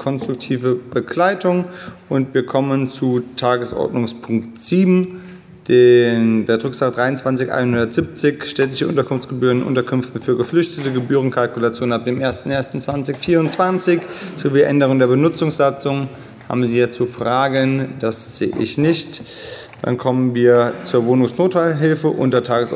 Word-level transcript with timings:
konstruktive 0.00 0.74
Begleitung. 0.74 1.66
Und 2.08 2.34
wir 2.34 2.46
kommen 2.46 2.88
zu 2.88 3.22
Tagesordnungspunkt 3.36 4.58
7, 4.58 5.20
den, 5.68 6.46
der 6.46 6.56
Drucksache 6.58 6.92
23170, 6.92 8.44
städtische 8.44 8.88
Unterkunftsgebühren, 8.88 9.62
Unterkünfte 9.62 10.18
für 10.18 10.36
Geflüchtete, 10.36 10.90
Gebührenkalkulation 10.90 11.92
ab 11.92 12.06
dem 12.06 12.18
01.01.2024 12.18 14.00
sowie 14.36 14.62
Änderung 14.62 14.98
der 14.98 15.06
Benutzungssatzung. 15.06 16.08
Haben 16.48 16.66
Sie 16.66 16.74
hierzu 16.74 17.06
Fragen? 17.06 17.94
Das 18.00 18.38
sehe 18.38 18.52
ich 18.58 18.78
nicht. 18.78 19.22
Dann 19.82 19.96
kommen 19.98 20.34
wir 20.34 20.72
zur 20.84 21.06
Wohnungsnotfallhilfe 21.06 22.08
unter 22.08 22.42
Tagesordnungspunkt 22.42 22.68